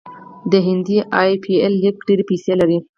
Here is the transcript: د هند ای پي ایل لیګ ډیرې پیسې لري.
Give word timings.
د 0.51 0.53
هند 0.67 0.87
ای 1.21 1.31
پي 1.43 1.53
ایل 1.61 1.73
لیګ 1.81 1.95
ډیرې 2.07 2.23
پیسې 2.29 2.53
لري. 2.61 2.77